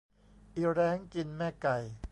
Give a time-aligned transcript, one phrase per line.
[0.55, 1.77] อีแร้งกินแม่ไก่